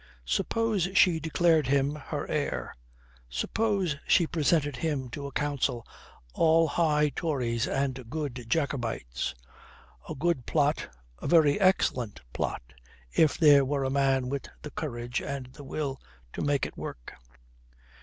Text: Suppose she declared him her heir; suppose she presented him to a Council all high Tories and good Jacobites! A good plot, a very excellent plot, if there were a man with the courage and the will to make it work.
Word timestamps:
Suppose 0.25 0.89
she 0.95 1.19
declared 1.19 1.67
him 1.67 1.93
her 1.93 2.27
heir; 2.27 2.75
suppose 3.29 3.97
she 4.07 4.25
presented 4.25 4.77
him 4.77 5.11
to 5.11 5.27
a 5.27 5.31
Council 5.31 5.85
all 6.33 6.67
high 6.69 7.09
Tories 7.09 7.67
and 7.67 8.09
good 8.09 8.45
Jacobites! 8.49 9.35
A 10.09 10.15
good 10.15 10.47
plot, 10.47 10.87
a 11.19 11.27
very 11.27 11.59
excellent 11.59 12.19
plot, 12.33 12.63
if 13.15 13.37
there 13.37 13.63
were 13.63 13.83
a 13.83 13.91
man 13.91 14.27
with 14.27 14.47
the 14.63 14.71
courage 14.71 15.21
and 15.21 15.45
the 15.53 15.63
will 15.63 16.01
to 16.33 16.41
make 16.41 16.65
it 16.65 16.75
work. 16.75 17.13